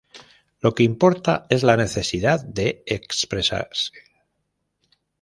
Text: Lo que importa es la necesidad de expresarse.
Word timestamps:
Lo 0.61 0.73
que 0.73 0.81
importa 0.81 1.45
es 1.51 1.61
la 1.61 1.77
necesidad 1.77 2.43
de 2.43 2.81
expresarse. 2.87 3.91